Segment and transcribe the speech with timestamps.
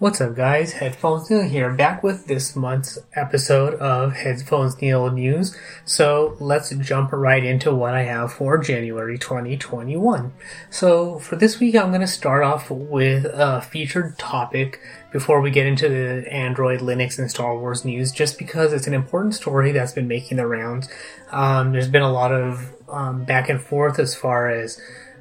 [0.00, 0.74] What's up, guys?
[0.74, 5.56] Headphones Neil here, back with this month's episode of Headphones Neil News.
[5.84, 10.32] So let's jump right into what I have for January 2021.
[10.70, 14.78] So for this week, I'm going to start off with a featured topic
[15.10, 18.94] before we get into the Android, Linux, and Star Wars news, just because it's an
[18.94, 20.88] important story that's been making the rounds.
[21.32, 24.80] Um, there's been a lot of um, back and forth as far as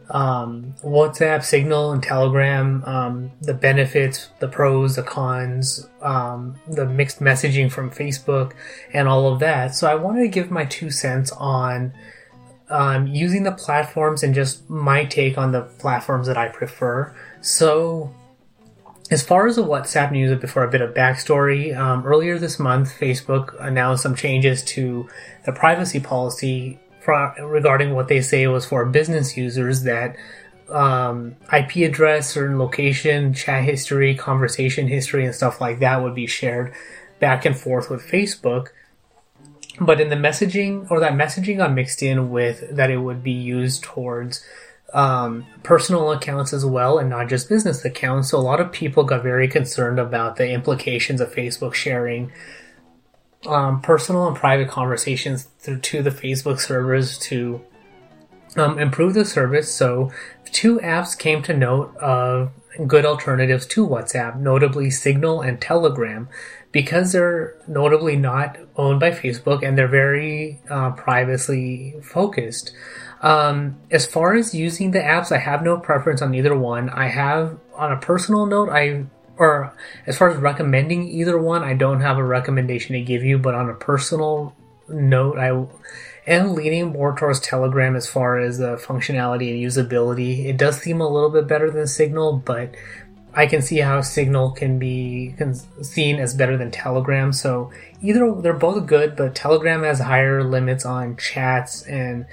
[0.10, 7.20] um, WhatsApp, Signal, and Telegram, um, the benefits, the pros, the cons, um, the mixed
[7.20, 8.54] messaging from Facebook,
[8.94, 9.76] and all of that.
[9.76, 11.94] So I wanted to give my two cents on
[12.70, 17.16] um, using the platforms and just my take on the platforms that I prefer.
[17.42, 18.14] So
[19.10, 22.98] as far as the WhatsApp news, before a bit of backstory, um, earlier this month,
[22.98, 25.08] Facebook announced some changes to
[25.46, 30.16] the privacy policy regarding what they say was for business users that
[30.70, 36.28] um, IP address, certain location, chat history, conversation history, and stuff like that would be
[36.28, 36.74] shared
[37.20, 38.68] back and forth with Facebook.
[39.80, 43.32] But in the messaging, or that messaging got mixed in with that it would be
[43.32, 44.44] used towards
[44.94, 48.32] um, personal accounts as well and not just business accounts.
[48.32, 52.32] So a lot of people got very concerned about the implications of Facebook sharing
[53.46, 57.62] um, personal and private conversations through to the Facebook servers to
[58.56, 59.74] um, improve the service.
[59.74, 60.12] So,
[60.46, 62.52] two apps came to note of
[62.86, 66.30] good alternatives to WhatsApp, notably Signal and Telegram,
[66.72, 72.72] because they're notably not owned by Facebook and they're very uh, privacy focused.
[73.22, 76.90] Um, as far as using the apps, I have no preference on either one.
[76.90, 79.06] I have, on a personal note, I
[79.38, 79.74] or
[80.06, 83.56] as far as recommending either one, I don't have a recommendation to give you, but
[83.56, 84.56] on a personal
[84.90, 85.68] note, I
[86.30, 90.46] am leaning more towards Telegram as far as the functionality and usability.
[90.46, 92.76] It does seem a little bit better than Signal, but
[93.34, 95.36] I can see how Signal can be
[95.84, 97.32] seen as better than Telegram.
[97.32, 97.72] So
[98.02, 102.26] either they're both good, but Telegram has higher limits on chats and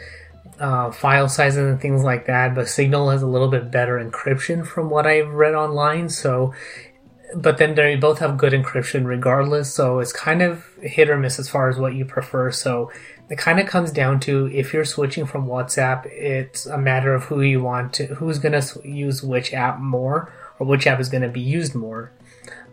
[0.59, 2.55] uh, file sizes and things like that.
[2.55, 6.09] But Signal has a little bit better encryption from what I've read online.
[6.09, 6.55] So
[7.35, 11.39] but then they both have good encryption regardless, so it's kind of hit or miss
[11.39, 12.51] as far as what you prefer.
[12.51, 12.91] So
[13.29, 17.25] it kind of comes down to if you're switching from WhatsApp, it's a matter of
[17.25, 21.09] who you want to, who's going to use which app more, or which app is
[21.09, 22.13] going to be used more.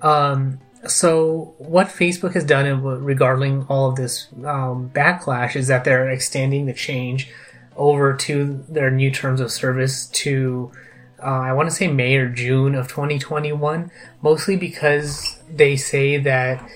[0.02, 5.84] Um, so what Facebook has done in regarding all of this um, backlash is that
[5.84, 7.30] they're extending the change
[7.78, 10.72] over to their new terms of service to
[11.24, 16.68] uh, I want to say May or June of 2021, mostly because they say that,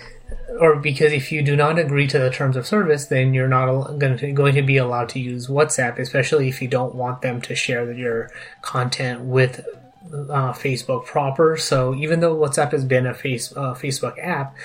[0.59, 3.99] or because if you do not agree to the terms of service, then you're not
[3.99, 7.41] going to, going to be allowed to use WhatsApp, especially if you don't want them
[7.41, 8.29] to share your
[8.61, 9.65] content with
[10.13, 11.57] uh, Facebook proper.
[11.57, 14.55] So even though WhatsApp has been a face, uh, Facebook app,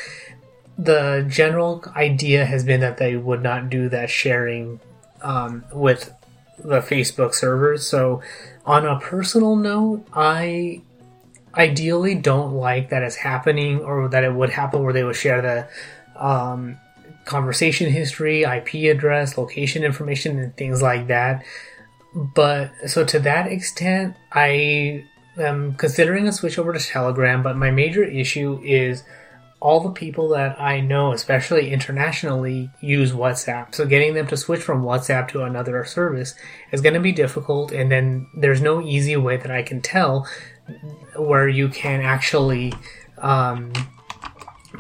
[0.79, 4.81] the general idea has been that they would not do that sharing
[5.23, 6.15] um, with
[6.59, 7.87] the Facebook servers.
[7.87, 8.23] So
[8.67, 10.83] on a personal note, I
[11.55, 15.43] ideally don't like that it's happening or that it would happen where they would share
[15.43, 16.79] the um,
[17.25, 21.45] conversation history, IP address, location information, and things like that.
[22.15, 25.05] But so to that extent, I
[25.39, 29.05] am considering a switch over to Telegram, but my major issue is
[29.61, 33.75] all the people that I know, especially internationally, use WhatsApp.
[33.75, 36.35] So getting them to switch from WhatsApp to another service
[36.73, 37.71] is going to be difficult.
[37.71, 40.27] And then there's no easy way that I can tell
[41.15, 42.73] where you can actually
[43.19, 43.73] um,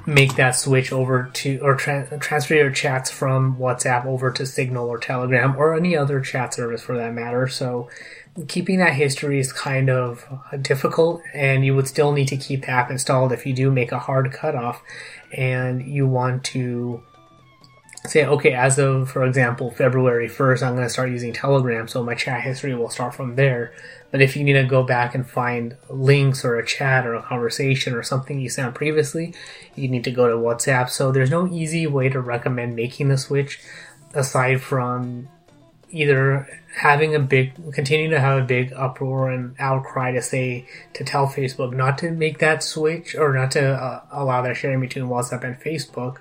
[0.06, 4.88] make that switch over to or tra- transfer your chats from WhatsApp over to Signal
[4.88, 7.48] or Telegram or any other chat service for that matter.
[7.48, 7.90] So
[8.48, 12.62] keeping that history is kind of uh, difficult and you would still need to keep
[12.62, 14.82] the app installed if you do make a hard cutoff
[15.32, 17.02] and you want to
[18.06, 22.02] say okay as of for example february 1st i'm going to start using telegram so
[22.02, 23.72] my chat history will start from there.
[24.10, 27.22] But if you need to go back and find links or a chat or a
[27.22, 29.34] conversation or something you sent previously
[29.76, 30.88] you need to go to whatsapp.
[30.88, 33.60] So there's no easy way to recommend making the switch
[34.14, 35.28] aside from
[35.90, 41.04] either having a big continuing to have a big uproar and outcry to say to
[41.04, 45.06] tell Facebook not to make that switch or not to uh, allow that sharing between
[45.06, 46.18] WhatsApp and Facebook,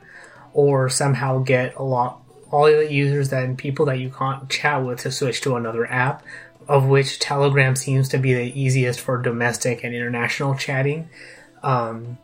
[0.54, 5.00] or somehow get a lot all the users and people that you can't chat with
[5.00, 6.24] to switch to another app,
[6.68, 11.10] of which Telegram seems to be the easiest for domestic and international chatting.
[11.62, 12.18] Um,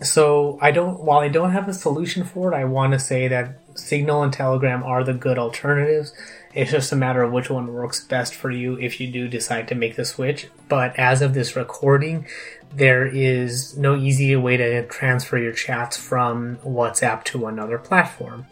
[0.00, 3.28] so I don't while I don't have a solution for it, I want to say
[3.28, 6.12] that Signal and Telegram are the good alternatives
[6.54, 9.66] it's just a matter of which one works best for you if you do decide
[9.68, 10.48] to make the switch.
[10.68, 12.26] But as of this recording,
[12.72, 18.46] there is no easy way to transfer your chats from WhatsApp to another platform.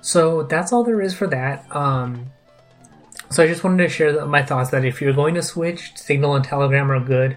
[0.00, 1.64] So that's all there is for that.
[1.74, 2.32] Um,
[3.30, 6.34] so I just wanted to share my thoughts that if you're going to switch, Signal
[6.34, 7.36] and Telegram are good.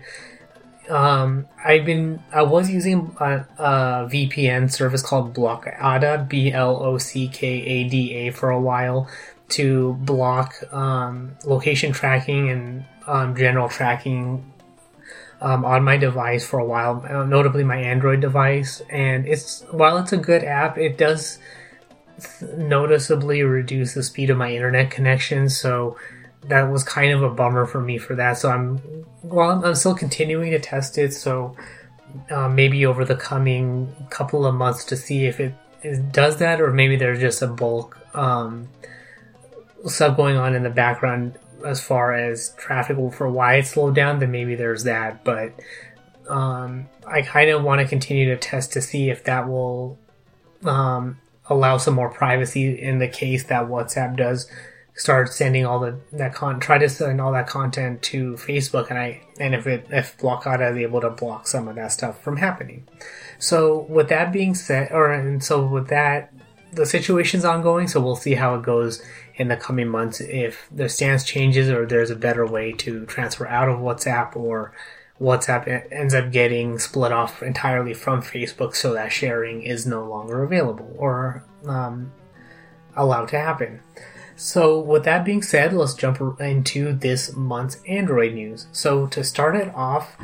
[0.90, 6.98] Um, I've been I was using a, a VPN service called Blockada, B L O
[6.98, 9.08] C K A D A, for a while
[9.50, 14.52] to block um, location tracking and um, general tracking
[15.40, 18.82] um, on my device for a while, uh, notably my Android device.
[18.90, 21.40] And it's while it's a good app, it does
[22.42, 25.50] noticeably reduce the speed of my internet connection.
[25.50, 25.98] So
[26.48, 28.38] that was kind of a bummer for me for that.
[28.38, 28.82] So I'm
[29.24, 31.14] well, I'm still continuing to test it.
[31.14, 31.56] So
[32.30, 35.54] uh, maybe over the coming couple of months to see if it,
[35.84, 38.70] it does that, or maybe there's just a bulk um,
[39.86, 44.20] stuff going on in the background as far as traffic for why it slowed down,
[44.20, 45.24] then maybe there's that.
[45.24, 45.54] But
[46.30, 49.98] um, I kind of want to continue to test to see if that will
[50.64, 51.20] um,
[51.50, 54.50] allow some more privacy in the case that WhatsApp does
[54.98, 58.98] start sending all the that con try to send all that content to Facebook and
[58.98, 62.38] I and if it if Blockada is able to block some of that stuff from
[62.38, 62.88] happening.
[63.38, 66.34] So with that being said, or and so with that,
[66.78, 67.88] the situation's ongoing.
[67.88, 69.04] So we'll see how it goes
[69.36, 73.48] in the coming months if the stance changes or there's a better way to transfer
[73.48, 74.74] out of WhatsApp or
[75.20, 80.44] WhatsApp ends up getting split off entirely from Facebook so that sharing is no longer
[80.44, 82.12] available or um,
[82.96, 83.82] allowed to happen.
[84.40, 88.68] So, with that being said, let's jump into this month's Android news.
[88.72, 90.16] So, to start it off,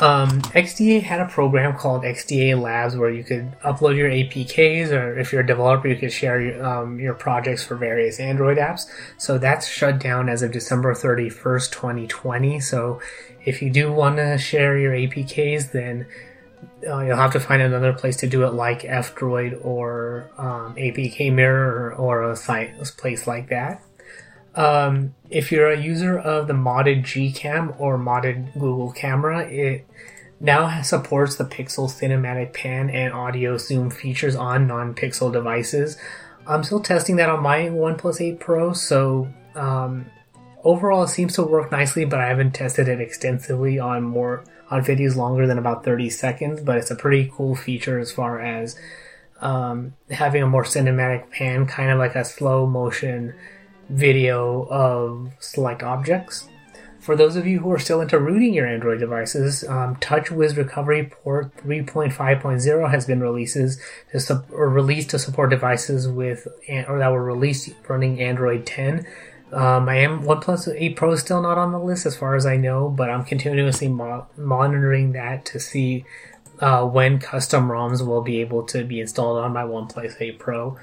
[0.00, 5.18] um, XDA had a program called XDA Labs where you could upload your APKs, or
[5.18, 8.82] if you're a developer, you could share your, um, your projects for various Android apps.
[9.16, 12.60] So that's shut down as of December 31st, 2020.
[12.60, 13.00] So
[13.44, 16.06] if you do want to share your APKs, then
[16.88, 21.32] uh, you'll have to find another place to do it, like F-Droid or um, APK
[21.32, 23.82] Mirror or, or a site a place like that.
[24.58, 29.86] Um, if you're a user of the modded Gcam or modded Google Camera, it
[30.40, 35.96] now supports the Pixel Cinematic Pan and Audio Zoom features on non-Pixel devices.
[36.44, 40.06] I'm still testing that on my OnePlus 8 Pro, so um,
[40.64, 44.84] overall it seems to work nicely, but I haven't tested it extensively on more on
[44.84, 46.62] videos longer than about 30 seconds.
[46.62, 48.76] But it's a pretty cool feature as far as
[49.40, 53.34] um, having a more cinematic pan, kind of like a slow motion
[53.88, 56.48] video of select objects.
[57.00, 61.04] For those of you who are still into rooting your Android devices, um, TouchWiz Recovery
[61.04, 63.80] Port 3.5.0 has been releases
[64.12, 69.06] to su- or released to support devices with or that were released running Android 10.
[69.52, 72.44] Um, I am OnePlus 8 Pro is still not on the list as far as
[72.44, 76.04] I know, but I'm continuously mo- monitoring that to see
[76.60, 80.76] uh, when custom ROMs will be able to be installed on my OnePlus 8 Pro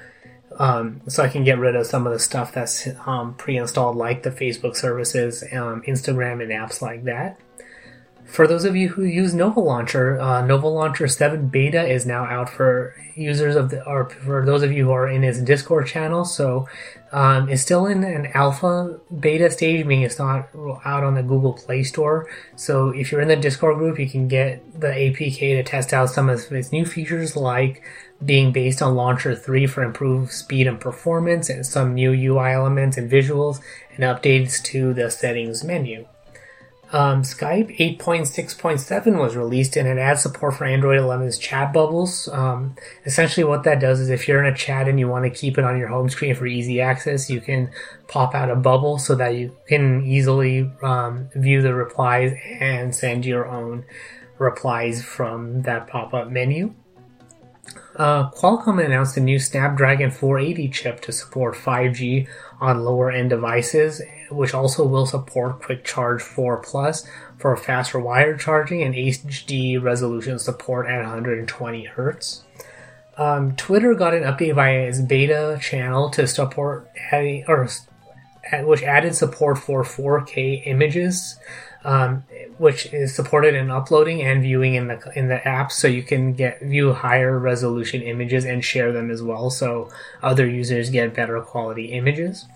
[0.58, 4.22] um, so I can get rid of some of the stuff that's um, pre-installed, like
[4.22, 7.38] the Facebook services, um, Instagram, and apps like that.
[8.26, 12.24] For those of you who use Nova Launcher, uh, Nova Launcher 7 beta is now
[12.24, 15.86] out for users of the, or for those of you who are in his Discord
[15.86, 16.24] channel.
[16.24, 16.68] So
[17.12, 20.48] um, it's still in an alpha beta stage, meaning it's not
[20.84, 22.28] out on the Google Play Store.
[22.56, 26.10] So if you're in the Discord group, you can get the APK to test out
[26.10, 27.84] some of its new features, like
[28.24, 32.96] being based on Launcher 3 for improved speed and performance, and some new UI elements
[32.96, 33.60] and visuals,
[33.94, 36.06] and updates to the settings menu.
[36.92, 42.28] Um, Skype 8.6.7 was released and it adds support for Android 11's chat bubbles.
[42.28, 45.30] Um, essentially, what that does is if you're in a chat and you want to
[45.30, 47.70] keep it on your home screen for easy access, you can
[48.06, 53.26] pop out a bubble so that you can easily um, view the replies and send
[53.26, 53.84] your own
[54.38, 56.72] replies from that pop up menu.
[57.96, 62.28] Uh, Qualcomm announced a new Snapdragon 480 chip to support 5G
[62.60, 67.06] on lower end devices, which also will support Quick Charge 4 Plus
[67.38, 72.42] for faster wire charging and HD resolution support at 120 Hz.
[73.16, 76.90] Um, Twitter got an update via its beta channel to support
[77.48, 77.68] or
[78.62, 81.36] which added support for 4K images
[81.84, 82.24] um,
[82.58, 86.32] which is supported in uploading and viewing in the in the app, so you can
[86.32, 89.90] get view higher resolution images and share them as well, so
[90.22, 92.46] other users get better quality images.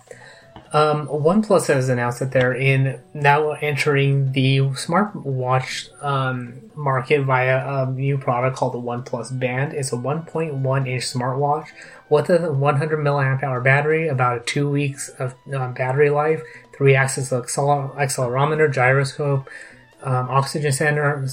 [0.73, 7.91] Um, OnePlus has announced that they're in now entering the smartwatch um, market via a
[7.91, 9.73] new product called the OnePlus Band.
[9.73, 11.67] It's a 1.1 inch smartwatch
[12.09, 16.41] with a 100 milliamp hour battery, about two weeks of um, battery life,
[16.81, 19.47] three axis accelerometer, gyroscope,
[20.01, 21.27] um, oxygen sensor,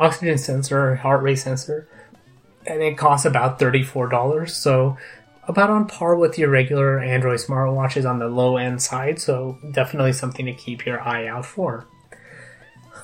[0.00, 1.86] oxygen sensor, heart rate sensor,
[2.66, 4.56] and it costs about thirty-four dollars.
[4.56, 4.98] So
[5.46, 9.20] about on par with your regular Android smartwatches on the low end side.
[9.20, 11.86] So definitely something to keep your eye out for.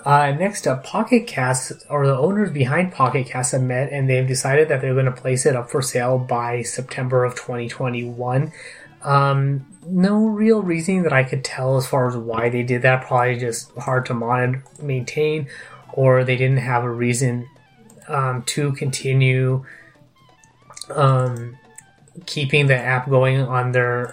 [0.04, 4.26] Uh, next up, Pocket Cast, or the owners behind Pocket Cast have met and they've
[4.26, 8.52] decided that they're going to place it up for sale by September of 2021.
[9.06, 13.06] Um, no real reason that I could tell as far as why they did that.
[13.06, 15.48] Probably just hard to monitor, maintain,
[15.92, 17.48] or they didn't have a reason
[18.08, 19.64] um, to continue
[20.90, 21.56] um,
[22.26, 24.12] keeping the app going on their.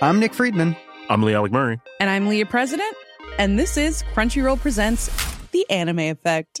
[0.00, 0.76] I'm Nick Friedman.
[1.08, 1.80] I'm Lee Alec Murray.
[1.98, 2.96] And I'm Leah President,
[3.38, 5.10] and this is Crunchyroll Presents
[5.50, 6.60] The Anime Effect.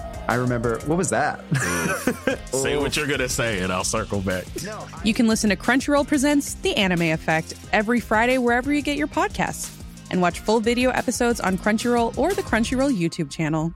[0.27, 1.43] I remember, what was that?
[2.51, 4.45] Say what you're gonna say, and I'll circle back.
[5.03, 9.07] you can listen to Crunchyroll Presents The Anime Effect every Friday wherever you get your
[9.07, 9.77] podcasts.
[10.09, 13.73] And watch full video episodes on Crunchyroll or the Crunchyroll YouTube channel.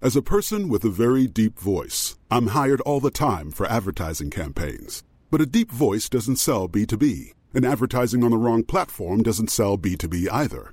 [0.00, 4.30] As a person with a very deep voice, I'm hired all the time for advertising
[4.30, 5.02] campaigns.
[5.30, 9.76] But a deep voice doesn't sell B2B, and advertising on the wrong platform doesn't sell
[9.76, 10.72] B2B either.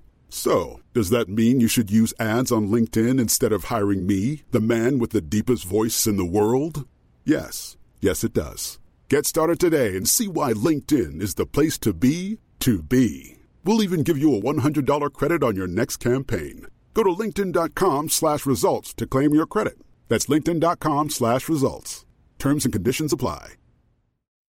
[0.33, 4.61] So, does that mean you should use ads on LinkedIn instead of hiring me, the
[4.61, 6.87] man with the deepest voice in the world?
[7.25, 7.75] Yes.
[7.99, 8.79] Yes, it does.
[9.09, 13.39] Get started today and see why LinkedIn is the place to be to be.
[13.65, 16.67] We'll even give you a $100 credit on your next campaign.
[16.93, 19.77] Go to linkedin.com slash results to claim your credit.
[20.07, 22.05] That's linkedin.com slash results.
[22.39, 23.55] Terms and conditions apply.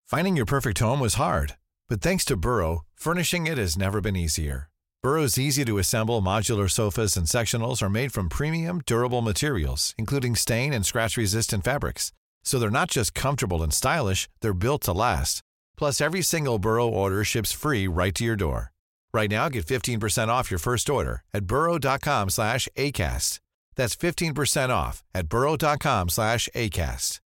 [0.05, 1.57] Finding your perfect home was hard,
[1.89, 4.69] but thanks to Burrow, furnishing it has never been easier.
[5.03, 10.33] Burrow's easy to assemble modular sofas and sectionals are made from premium, durable materials, including
[10.33, 12.13] stain and scratch resistant fabrics.
[12.45, 15.41] So they're not just comfortable and stylish, they're built to last.
[15.75, 18.71] Plus, every single Burrow order ships free right to your door.
[19.13, 23.41] Right now, get 15% off your first order at burrow.com slash ACAST.
[23.75, 27.19] That's 15% off at burrow.com slash ACAST.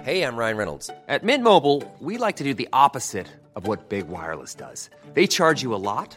[0.00, 0.90] Hey, I'm Ryan Reynolds.
[1.08, 4.88] At Mint Mobile, we like to do the opposite of what Big Wireless does.
[5.12, 6.16] They charge you a lot,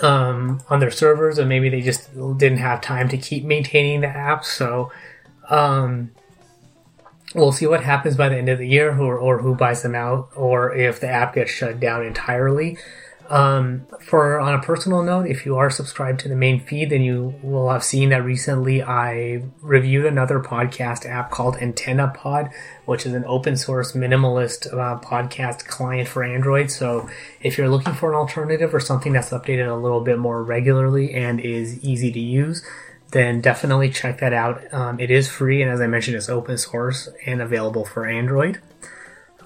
[0.00, 4.08] um, on their servers, and maybe they just didn't have time to keep maintaining the
[4.08, 4.44] app.
[4.44, 4.90] So,
[5.50, 6.10] um,
[7.34, 9.94] we'll see what happens by the end of the year, or, or who buys them
[9.94, 12.78] out, or if the app gets shut down entirely.
[13.32, 17.00] Um, for on a personal note, if you are subscribed to the main feed, then
[17.00, 22.50] you will have seen that recently I reviewed another podcast app called Antenna Pod,
[22.84, 26.70] which is an open source minimalist uh, podcast client for Android.
[26.70, 27.08] So
[27.40, 31.14] if you're looking for an alternative or something that's updated a little bit more regularly
[31.14, 32.62] and is easy to use,
[33.12, 34.62] then definitely check that out.
[34.74, 38.60] Um, it is free, and as I mentioned, it's open source and available for Android.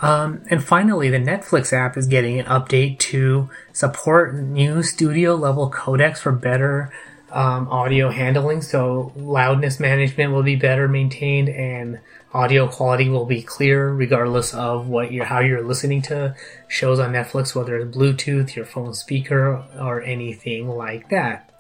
[0.01, 5.71] Um, and finally, the Netflix app is getting an update to support new studio level
[5.71, 6.93] codecs for better
[7.31, 8.63] um, audio handling.
[8.63, 12.01] So loudness management will be better maintained, and
[12.33, 16.35] audio quality will be clear regardless of what you're how you're listening to
[16.69, 21.51] shows on Netflix, whether it's Bluetooth, your phone speaker, or anything like that.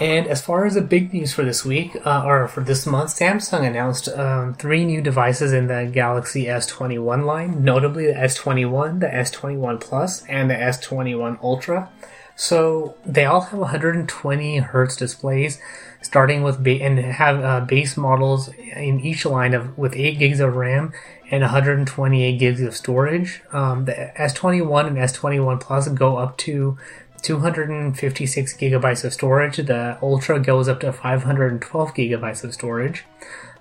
[0.00, 3.10] And as far as the big news for this week, uh, or for this month,
[3.10, 9.08] Samsung announced um, three new devices in the Galaxy S21 line, notably the S21, the
[9.08, 11.90] S21 Plus, and the S21 Ultra.
[12.36, 15.60] So they all have 120 hertz displays,
[16.00, 20.38] starting with ba- and have uh, base models in each line of with 8 gigs
[20.38, 20.92] of RAM
[21.32, 23.42] and 128 gigs of storage.
[23.52, 26.78] Um, the S21 and S21 Plus go up to
[27.22, 29.56] 256 gigabytes of storage.
[29.56, 33.04] The Ultra goes up to 512 gigabytes of storage.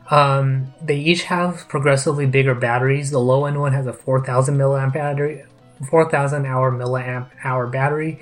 [0.09, 3.11] Um, they each have progressively bigger batteries.
[3.11, 5.43] The low end one has a 4,000 milliamp battery,
[5.89, 8.19] 4,000 hour milliamp hour battery.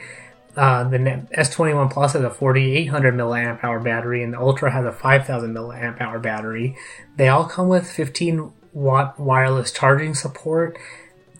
[0.58, 4.92] Uh, the S21 Plus has a 4,800 milliamp hour battery, and the Ultra has a
[4.92, 6.76] 5,000 milliamp hour battery.
[7.18, 10.78] They all come with 15 watt wireless charging support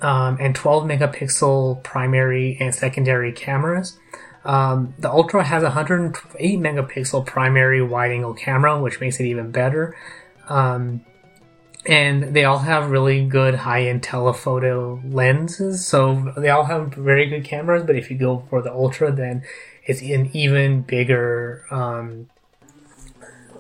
[0.02, 4.00] um, and 12 megapixel primary and secondary cameras.
[4.44, 9.52] Um, the Ultra has a 108 megapixel primary wide angle camera, which makes it even
[9.52, 9.96] better.
[10.48, 11.02] Um,
[11.86, 17.28] and they all have really good high end telephoto lenses, so they all have very
[17.28, 17.84] good cameras.
[17.84, 19.44] But if you go for the Ultra, then
[19.84, 22.30] it's an even bigger um,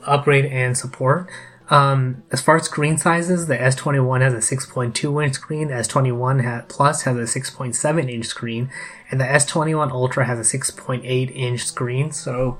[0.03, 1.29] upgrade and support.
[1.69, 6.43] Um, as far as screen sizes, the S21 has a 6.2 inch screen, the S21
[6.43, 8.69] ha- Plus has a 6.7 inch screen,
[9.09, 12.11] and the S21 Ultra has a 6.8 inch screen.
[12.11, 12.59] So,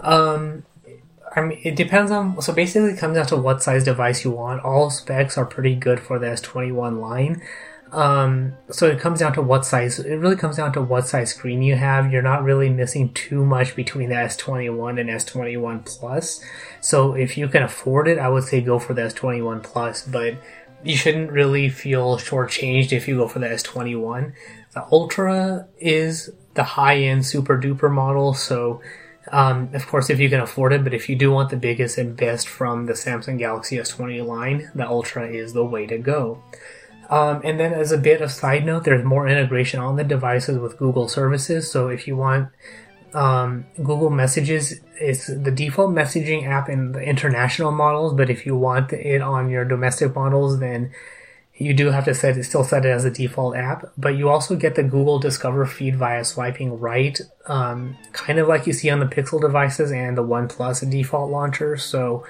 [0.00, 0.64] um,
[1.36, 2.40] I mean, it depends on.
[2.40, 4.64] So basically, it comes down to what size device you want.
[4.64, 7.42] All specs are pretty good for the S21 line.
[7.92, 9.98] Um, so it comes down to what size.
[9.98, 12.12] It really comes down to what size screen you have.
[12.12, 16.44] You're not really missing too much between the S21 and S21 Plus.
[16.80, 20.06] So if you can afford it, I would say go for the S21 Plus.
[20.06, 20.36] But
[20.84, 24.32] you shouldn't really feel shortchanged if you go for the S21.
[24.72, 28.34] The Ultra is the high-end super duper model.
[28.34, 28.80] So
[29.32, 31.98] um, of course, if you can afford it, but if you do want the biggest
[31.98, 36.42] and best from the Samsung Galaxy S20 line, the Ultra is the way to go.
[37.10, 40.58] Um, and then, as a bit of side note, there's more integration on the devices
[40.58, 41.70] with Google services.
[41.70, 42.50] So, if you want
[43.12, 48.14] um, Google Messages, it's the default messaging app in the international models.
[48.14, 50.92] But if you want it on your domestic models, then
[51.60, 53.92] you do have to set it, still set it as a default app.
[53.98, 58.66] But you also get the Google Discover feed via swiping right, um, kind of like
[58.66, 61.76] you see on the Pixel devices and the OnePlus default launcher.
[61.76, 62.24] So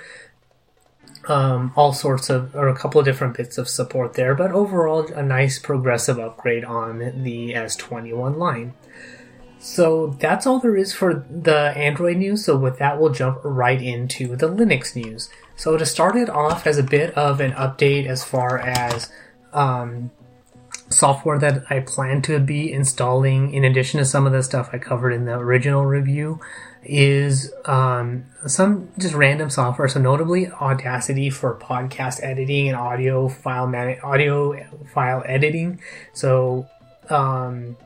[1.29, 5.07] um, all sorts of, or a couple of different bits of support there, but overall
[5.13, 8.75] a nice progressive upgrade on the S21 line.
[9.59, 12.47] So that's all there is for the Android news.
[12.47, 15.29] So with that, we'll jump right into the Linux news.
[15.55, 19.13] So to start it off as a bit of an update as far as
[19.53, 20.11] um,
[20.89, 24.79] software that I plan to be installing, in addition to some of the stuff I
[24.79, 26.41] covered in the original review
[26.83, 29.89] is um, some just random software.
[29.89, 35.81] So notably Audacity for podcast editing and audio file man- audio file editing.
[36.13, 36.67] So
[37.09, 37.77] um,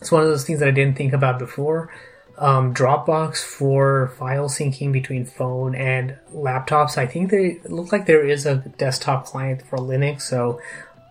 [0.00, 1.92] it's one of those things that I didn't think about before.
[2.36, 6.98] Um, Dropbox for file syncing between phone and laptops.
[6.98, 10.60] I think they look like there is a desktop client for Linux, so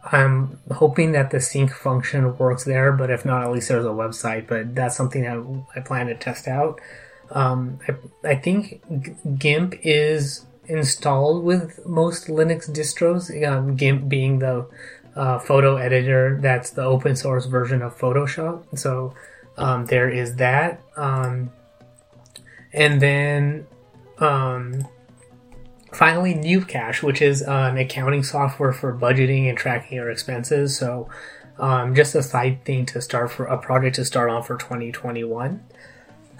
[0.04, 2.91] I'm hoping that the sync function works there.
[2.91, 4.47] But if not, at least there's a website.
[4.47, 6.82] But that's something that I plan to test out.
[7.32, 8.82] Um, I, I think
[9.40, 13.32] GIMP is installed with most Linux distros.
[13.48, 14.68] Um, GIMP being the
[15.16, 18.78] uh, photo editor that's the open source version of Photoshop.
[18.78, 19.14] So
[19.58, 20.82] um, there is that.
[20.96, 21.52] Um,
[22.72, 23.68] and then
[24.18, 24.88] um,
[25.92, 30.78] finally, GnuCash, which is an accounting software for budgeting and tracking your expenses.
[30.78, 31.10] So
[31.60, 35.64] um, just a side thing to start for a project to start on for 2021.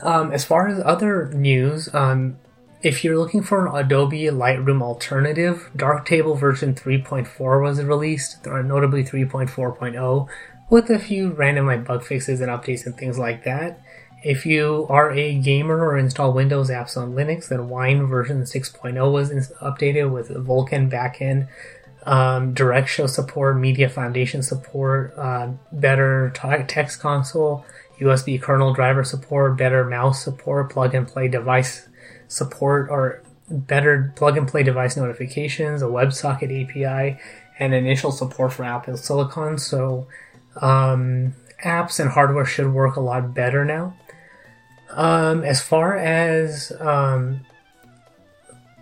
[0.04, 2.38] Um, as far as other news, um,
[2.82, 9.06] if you're looking for an Adobe Lightroom alternative, Darktable version 3.4 was released, or notably
[9.06, 10.28] 3.4.0,
[10.70, 13.82] with a few random bug fixes and updates and things like that.
[14.24, 19.12] If you are a gamer or install Windows apps on Linux, then Wine version 6.0
[19.12, 21.48] was updated with Vulkan backend,
[22.06, 26.32] um, Direct Show support, Media Foundation support, uh, better
[26.68, 27.66] text console,
[28.04, 31.88] USB kernel driver support, better mouse support, plug and play device
[32.28, 37.20] support, or better plug and play device notifications, a WebSocket API,
[37.60, 39.58] and initial support for Apple Silicon.
[39.58, 40.08] So
[40.62, 43.96] um, apps and hardware should work a lot better now.
[44.90, 47.42] Um, as far as um,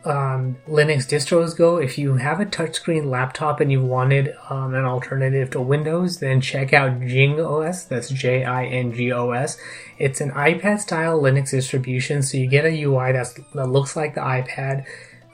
[0.03, 4.85] um, Linux distros go, if you have a touchscreen laptop and you wanted um, an
[4.85, 7.83] alternative to Windows, then check out Jing OS.
[7.83, 9.57] That's J I N G O S.
[9.99, 14.21] It's an iPad style Linux distribution, so you get a UI that looks like the
[14.21, 14.85] iPad.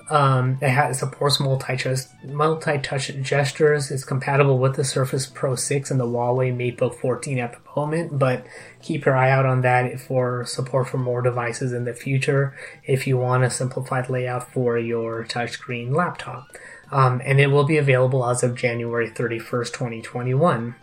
[0.10, 3.92] Um, it, has, it supports multi-touch, gestures.
[3.92, 8.18] It's compatible with the Surface Pro 6 and the Huawei MateBook 14 at the moment,
[8.18, 8.46] but
[8.82, 13.06] keep your eye out on that for support for more devices in the future if
[13.06, 16.48] you want a simplified layout for your touchscreen laptop.
[16.90, 20.76] Um, and it will be available as of January 31st, 2021.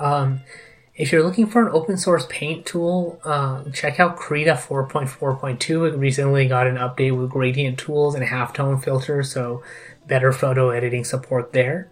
[0.00, 0.40] Um,
[0.96, 5.92] if you're looking for an open source paint tool, uh, check out Krita 4.4.2.
[5.92, 9.62] It recently got an update with gradient tools and halftone filters, so
[10.06, 11.88] better photo editing support there.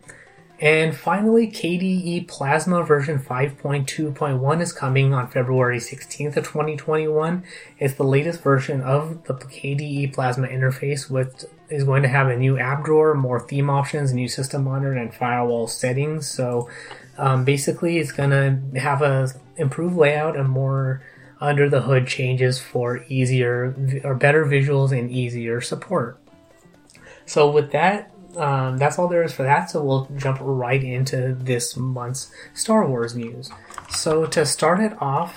[0.60, 7.42] And finally, KDE Plasma version 5.2.1 is coming on February 16th of 2021.
[7.80, 12.36] It's the latest version of the KDE Plasma interface, which is going to have a
[12.36, 16.28] new app drawer, more theme options, new system monitor, and firewall settings.
[16.28, 16.68] So
[17.22, 21.04] um, basically, it's to have a improved layout and more
[21.40, 26.18] under the hood changes for easier or better visuals and easier support.
[27.24, 29.70] So with that, um, that's all there is for that.
[29.70, 33.50] So we'll jump right into this month's Star Wars news.
[33.88, 35.36] So to start it off,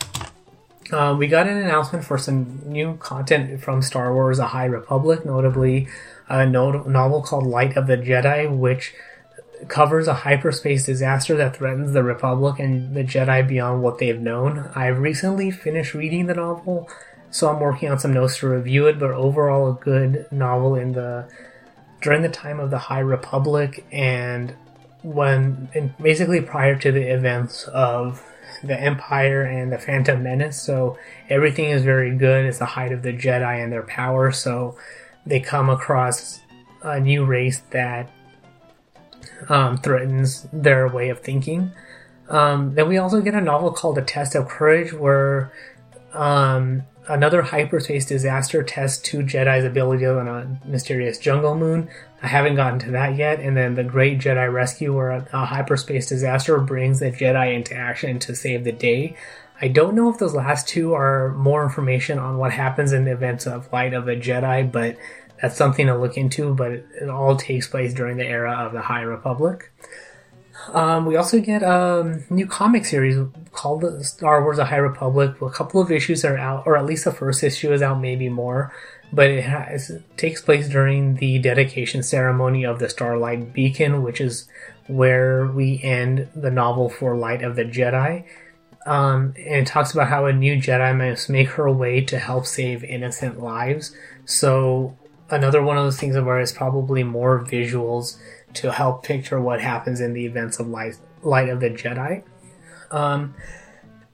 [0.91, 5.23] uh, we got an announcement for some new content from Star Wars: A High Republic,
[5.23, 5.87] notably
[6.27, 8.95] a novel called Light of the Jedi, which
[9.67, 14.69] covers a hyperspace disaster that threatens the Republic and the Jedi beyond what they've known.
[14.75, 16.89] I've recently finished reading the novel,
[17.31, 20.93] so I'm working on some notes to review it, but overall, a good novel in
[20.93, 21.27] the
[22.01, 24.53] during the time of the High Republic and
[25.01, 28.23] when basically prior to the events of
[28.63, 30.61] the Empire and the Phantom Menace.
[30.61, 30.97] So
[31.29, 32.45] everything is very good.
[32.45, 34.31] It's the height of the Jedi and their power.
[34.31, 34.77] So
[35.25, 36.41] they come across
[36.81, 38.09] a new race that
[39.49, 41.71] um, threatens their way of thinking.
[42.29, 45.51] Um, then we also get a novel called A Test of Courage, where
[46.13, 51.89] um, another hyperspace disaster tests two Jedi's ability on a mysterious jungle moon.
[52.23, 53.39] I haven't gotten to that yet.
[53.39, 57.75] And then the Great Jedi Rescue, where a, a hyperspace disaster brings the Jedi into
[57.75, 59.15] action to save the day.
[59.61, 63.11] I don't know if those last two are more information on what happens in the
[63.11, 64.97] events of Light of the Jedi, but
[65.41, 66.53] that's something to look into.
[66.53, 69.71] But it, all takes place during the era of the High Republic.
[70.69, 73.17] Um, we also get a new comic series
[73.51, 75.41] called Star Wars: The High Republic.
[75.41, 78.29] A couple of issues are out, or at least the first issue is out, maybe
[78.29, 78.73] more.
[79.13, 84.19] But it, has, it takes place during the dedication ceremony of the Starlight Beacon, which
[84.19, 84.47] is
[84.87, 88.25] where we end the novel for Light of the Jedi.
[88.85, 92.45] Um, and it talks about how a new Jedi must make her way to help
[92.45, 93.95] save innocent lives.
[94.25, 94.97] So
[95.29, 98.17] another one of those things where it's probably more visuals
[98.53, 102.23] to help picture what happens in the events of Light, Light of the Jedi.
[102.91, 103.35] Um,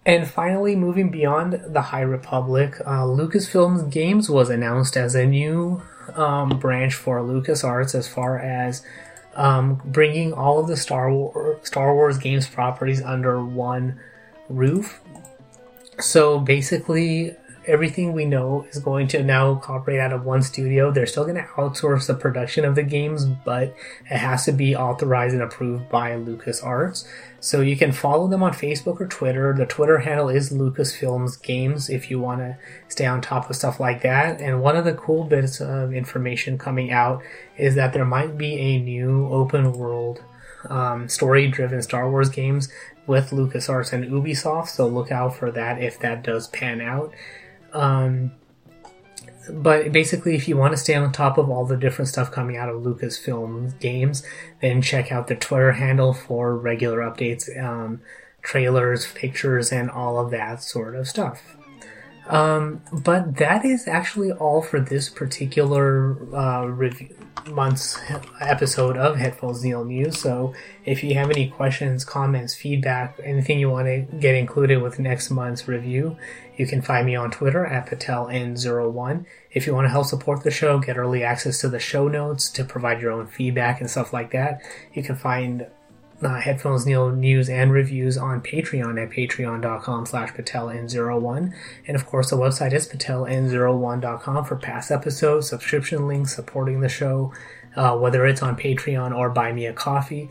[0.06, 5.84] and finally, moving beyond the High Republic, uh, Lucasfilms Games was announced as a new
[6.16, 8.84] um, branch for LucasArts as far as
[9.36, 14.00] um, bringing all of the Star Wars, Star Wars games properties under one
[14.50, 15.00] roof.
[16.00, 17.36] So basically,
[17.72, 20.92] everything we know is going to now operate out of one studio.
[20.92, 24.76] They're still going to outsource the production of the games, but it has to be
[24.76, 27.08] authorized and approved by LucasArts.
[27.40, 29.54] So you can follow them on Facebook or Twitter.
[29.58, 32.58] The Twitter handle is Lucasfilms Games if you want to
[32.90, 34.42] stay on top of stuff like that.
[34.42, 37.24] And one of the cool bits of information coming out
[37.58, 40.22] is that there might be a new open world
[40.70, 42.70] um, story driven Star Wars games
[43.08, 47.12] with LucasArts and Ubisoft, so look out for that if that does pan out.
[47.74, 48.32] Um,
[49.50, 52.58] but basically, if you want to stay on top of all the different stuff coming
[52.58, 54.24] out of Lucasfilm games,
[54.62, 58.02] then check out the Twitter handle for regular updates, um,
[58.42, 61.58] trailers, pictures, and all of that sort of stuff.
[62.28, 67.16] Um, but that is actually all for this particular uh, review,
[67.48, 68.00] month's
[68.40, 70.20] episode of Headphones Neil News.
[70.20, 70.54] So
[70.86, 75.30] if you have any questions, comments, feedback, anything you want to get included with next
[75.30, 76.18] month's review,
[76.58, 79.26] you can find me on Twitter at PatelN01.
[79.52, 82.50] If you want to help support the show, get early access to the show notes
[82.52, 84.62] to provide your own feedback and stuff like that,
[84.94, 85.68] you can find
[86.22, 91.54] uh, Headphones Neil news and reviews on Patreon at patreon.com slash pateln01.
[91.88, 97.34] And of course, the website is pateln01.com for past episodes, subscription links supporting the show,
[97.76, 100.30] uh, whether it's on Patreon or Buy Me a Coffee.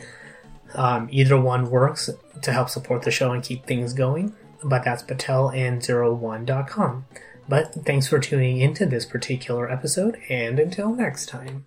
[0.74, 2.08] Um, either one works
[2.42, 7.06] to help support the show and keep things going, but that's pateln01.com.
[7.48, 11.66] But thanks for tuning into this particular episode, and until next time.